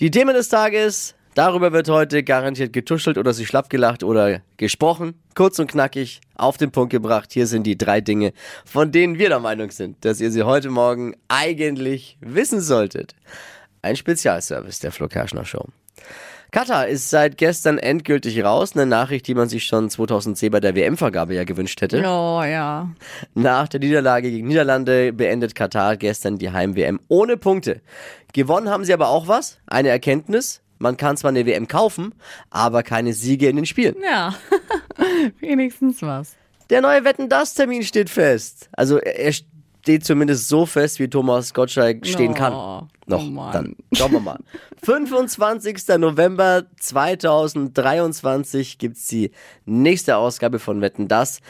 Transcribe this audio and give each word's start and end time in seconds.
Die 0.00 0.10
Themen 0.10 0.34
des 0.34 0.48
Tages, 0.48 1.14
darüber 1.34 1.74
wird 1.74 1.90
heute 1.90 2.22
garantiert 2.22 2.72
getuschelt 2.72 3.18
oder 3.18 3.34
sich 3.34 3.48
schlapp 3.48 3.68
gelacht 3.68 4.02
oder 4.02 4.40
gesprochen. 4.56 5.12
Kurz 5.34 5.58
und 5.58 5.70
knackig, 5.70 6.22
auf 6.36 6.56
den 6.56 6.70
Punkt 6.70 6.90
gebracht. 6.90 7.34
Hier 7.34 7.46
sind 7.46 7.64
die 7.64 7.76
drei 7.76 8.00
Dinge, 8.00 8.32
von 8.64 8.92
denen 8.92 9.18
wir 9.18 9.28
der 9.28 9.40
Meinung 9.40 9.70
sind, 9.70 10.02
dass 10.06 10.22
ihr 10.22 10.30
sie 10.30 10.44
heute 10.44 10.70
Morgen 10.70 11.16
eigentlich 11.28 12.16
wissen 12.22 12.62
solltet. 12.62 13.14
Ein 13.82 13.94
Spezialservice 13.94 14.80
der 14.80 14.90
Flo 14.90 15.06
Kerschner 15.06 15.44
Show. 15.44 15.66
Katar 16.50 16.88
ist 16.88 17.10
seit 17.10 17.38
gestern 17.38 17.78
endgültig 17.78 18.42
raus. 18.42 18.74
Eine 18.74 18.86
Nachricht, 18.86 19.26
die 19.28 19.34
man 19.34 19.48
sich 19.48 19.64
schon 19.64 19.88
2010 19.88 20.50
bei 20.50 20.60
der 20.60 20.74
WM-Vergabe 20.74 21.34
ja 21.34 21.44
gewünscht 21.44 21.80
hätte. 21.80 21.98
Oh 22.00 22.42
ja. 22.42 22.88
Nach 23.34 23.68
der 23.68 23.80
Niederlage 23.80 24.30
gegen 24.30 24.48
Niederlande 24.48 25.12
beendet 25.12 25.54
Katar 25.54 25.96
gestern 25.96 26.38
die 26.38 26.50
Heim-WM 26.50 27.00
ohne 27.08 27.36
Punkte. 27.36 27.80
Gewonnen 28.32 28.68
haben 28.68 28.84
sie 28.84 28.92
aber 28.92 29.08
auch 29.08 29.28
was. 29.28 29.58
Eine 29.66 29.90
Erkenntnis. 29.90 30.60
Man 30.78 30.96
kann 30.96 31.16
zwar 31.16 31.28
eine 31.28 31.44
WM 31.46 31.68
kaufen, 31.68 32.14
aber 32.48 32.82
keine 32.82 33.12
Siege 33.12 33.48
in 33.48 33.56
den 33.56 33.66
Spielen. 33.66 33.96
Ja. 34.02 34.34
Wenigstens 35.40 36.02
was. 36.02 36.36
Der 36.70 36.80
neue 36.80 37.04
Wetten 37.04 37.28
das 37.28 37.54
Termin 37.54 37.82
steht 37.82 38.08
fest. 38.08 38.70
Also 38.72 38.98
er 38.98 39.32
steht 39.32 39.46
zumindest 40.00 40.48
so 40.48 40.66
fest, 40.66 40.98
wie 40.98 41.08
Thomas 41.08 41.54
Gottschalk 41.54 42.06
stehen 42.06 42.32
Oh, 42.32 42.34
kann. 42.34 42.52
oh 42.52 42.82
Noch, 43.06 43.24
Mann. 43.28 43.52
dann 43.52 43.76
schauen 43.92 44.12
wir 44.12 44.20
mal. 44.20 44.38
25. 44.82 45.76
November 45.98 46.64
2023 46.78 48.78
gibt's 48.78 49.06
die 49.08 49.30
nächste 49.64 50.16
Ausgabe 50.16 50.58
von 50.58 50.80
Wetten 50.80 51.08
das. 51.08 51.40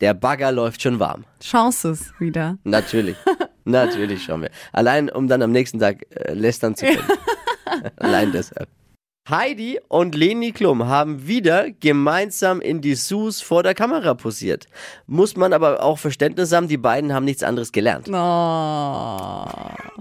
Der 0.00 0.14
Bagger 0.14 0.50
läuft 0.52 0.82
schon 0.82 0.98
warm. 0.98 1.24
Chances 1.40 2.12
wieder. 2.18 2.58
Natürlich. 2.64 3.16
Natürlich 3.64 4.24
schauen 4.24 4.42
wir. 4.42 4.50
Allein, 4.72 5.10
um 5.10 5.28
dann 5.28 5.42
am 5.42 5.52
nächsten 5.52 5.78
Tag 5.78 6.06
äh, 6.10 6.32
lästern 6.32 6.74
zu 6.74 6.86
können. 6.86 7.02
Allein 7.96 8.32
deshalb. 8.32 8.68
Heidi 9.30 9.78
und 9.86 10.16
Leni 10.16 10.50
Klum 10.50 10.88
haben 10.88 11.26
wieder 11.26 11.70
gemeinsam 11.70 12.60
in 12.60 12.80
die 12.80 12.96
Sus 12.96 13.40
vor 13.40 13.62
der 13.62 13.74
Kamera 13.74 14.14
posiert. 14.14 14.66
Muss 15.06 15.36
man 15.36 15.52
aber 15.52 15.82
auch 15.84 15.98
Verständnis 15.98 16.52
haben, 16.52 16.66
die 16.66 16.76
beiden 16.76 17.12
haben 17.14 17.24
nichts 17.24 17.44
anderes 17.44 17.70
gelernt. 17.70 18.08
Oh. 18.08 19.46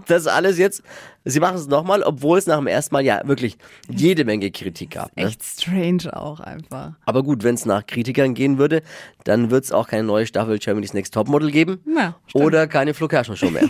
Das 0.07 0.25
alles 0.25 0.57
jetzt, 0.57 0.81
sie 1.25 1.39
machen 1.39 1.57
es 1.57 1.67
nochmal, 1.67 2.01
obwohl 2.01 2.39
es 2.39 2.47
nach 2.47 2.57
dem 2.57 2.65
ersten 2.65 2.95
Mal 2.95 3.05
ja 3.05 3.21
wirklich 3.25 3.57
jede 3.87 4.25
Menge 4.25 4.49
Kritik 4.49 4.91
gab. 4.91 5.15
Ne? 5.15 5.25
Echt 5.25 5.43
strange 5.43 6.11
auch 6.11 6.39
einfach. 6.39 6.93
Aber 7.05 7.21
gut, 7.21 7.43
wenn 7.43 7.53
es 7.55 7.65
nach 7.65 7.85
Kritikern 7.85 8.33
gehen 8.33 8.57
würde, 8.57 8.81
dann 9.25 9.51
wird 9.51 9.63
es 9.63 9.71
auch 9.71 9.87
keine 9.87 10.03
neue 10.03 10.25
Staffel 10.25 10.57
Germany's 10.57 10.93
Next 10.93 11.13
Topmodel 11.13 11.51
geben. 11.51 11.81
Ja, 11.95 12.15
stimmt. 12.25 12.45
Oder 12.45 12.67
keine 12.67 12.95
Flo 12.95 13.07
Show 13.35 13.51
mehr. 13.51 13.69